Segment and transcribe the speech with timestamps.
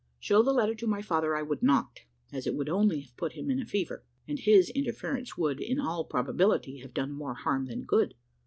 [0.19, 1.99] Show the letter to my father I would not,
[2.33, 5.79] as it would only have put him in a fever, and his interference would, in
[5.79, 8.15] all probability, have done more harm than good.